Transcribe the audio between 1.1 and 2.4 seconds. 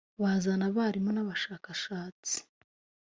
n abashakashatsi